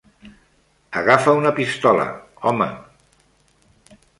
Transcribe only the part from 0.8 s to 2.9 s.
Agafa una pistola, home.